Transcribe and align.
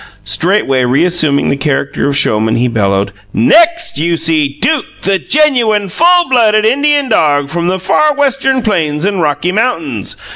Straightway 0.25 0.83
reassuming 0.83 1.49
the 1.49 1.55
character 1.57 2.07
of 2.07 2.17
showman, 2.17 2.55
he 2.55 2.67
bellowed: 2.67 3.11
"NEXT, 3.35 3.99
you 3.99 4.17
see 4.17 4.57
Duke, 4.59 4.87
the 5.03 5.19
genuine, 5.19 5.89
full 5.89 6.27
blooded 6.27 6.65
Indian 6.65 7.07
dog 7.07 7.49
from 7.51 7.67
the 7.67 7.77
far 7.77 8.15
Western 8.15 8.63
Plains 8.63 9.05
and 9.05 9.21
Rocky 9.21 9.51
Mountains. 9.51 10.15